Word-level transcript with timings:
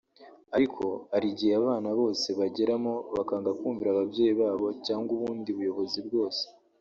Ariko 0.55 0.83
hari 1.11 1.27
igihe 1.33 1.53
abana 1.61 1.89
bose 1.99 2.27
bageramo 2.39 2.93
bakanga 3.15 3.51
kumvira 3.59 3.89
ababyeyi 3.91 4.33
babo 4.41 4.67
cyangwa 4.85 5.09
ubundi 5.17 5.49
buyobozi 5.59 5.99
bwose 6.09 6.43